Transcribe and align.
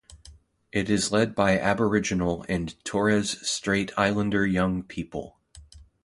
It 0.71 0.89
is 0.89 1.11
led 1.11 1.35
by 1.35 1.59
Aboriginal 1.59 2.43
and 2.49 2.73
Torres 2.83 3.37
Strait 3.47 3.91
Islander 3.95 4.47
young 4.47 4.81
people. 4.81 5.37